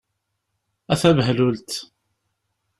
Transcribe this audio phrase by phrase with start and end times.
[0.91, 1.69] A tabehlult!